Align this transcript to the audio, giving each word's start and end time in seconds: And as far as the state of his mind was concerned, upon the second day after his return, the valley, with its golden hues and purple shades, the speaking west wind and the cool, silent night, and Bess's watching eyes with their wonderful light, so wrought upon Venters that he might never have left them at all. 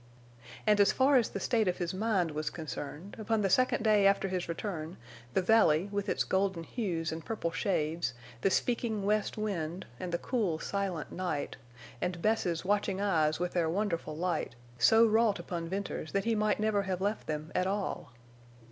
And 0.65 0.79
as 0.79 0.91
far 0.91 1.15
as 1.17 1.29
the 1.29 1.39
state 1.39 1.67
of 1.67 1.77
his 1.77 1.93
mind 1.93 2.31
was 2.31 2.49
concerned, 2.49 3.15
upon 3.19 3.41
the 3.43 3.51
second 3.51 3.83
day 3.83 4.07
after 4.07 4.29
his 4.29 4.49
return, 4.49 4.97
the 5.35 5.43
valley, 5.43 5.89
with 5.91 6.09
its 6.09 6.23
golden 6.23 6.63
hues 6.63 7.11
and 7.11 7.23
purple 7.23 7.51
shades, 7.51 8.15
the 8.41 8.49
speaking 8.49 9.05
west 9.05 9.37
wind 9.37 9.85
and 9.99 10.11
the 10.11 10.17
cool, 10.17 10.57
silent 10.57 11.11
night, 11.11 11.55
and 12.01 12.19
Bess's 12.19 12.65
watching 12.65 12.99
eyes 12.99 13.39
with 13.39 13.53
their 13.53 13.69
wonderful 13.69 14.17
light, 14.17 14.55
so 14.79 15.05
wrought 15.05 15.37
upon 15.37 15.69
Venters 15.69 16.13
that 16.13 16.25
he 16.25 16.33
might 16.33 16.59
never 16.59 16.81
have 16.81 16.99
left 16.99 17.27
them 17.27 17.51
at 17.53 17.67
all. 17.67 18.11